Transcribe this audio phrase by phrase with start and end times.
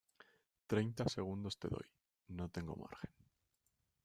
[0.71, 1.85] treinta segundos te doy.
[2.29, 3.11] no tengo margen.